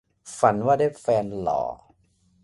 [0.39, 1.61] ฝันว่าได้แฟนหล่อ